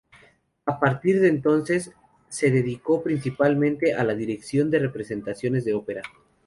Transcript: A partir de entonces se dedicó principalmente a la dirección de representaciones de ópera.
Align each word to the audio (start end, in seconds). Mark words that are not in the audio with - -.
A 0.65 0.79
partir 0.79 1.19
de 1.21 1.27
entonces 1.27 1.93
se 2.27 2.49
dedicó 2.49 3.03
principalmente 3.03 3.93
a 3.93 4.03
la 4.03 4.15
dirección 4.15 4.71
de 4.71 4.79
representaciones 4.79 5.63
de 5.63 5.75
ópera. 5.75 6.01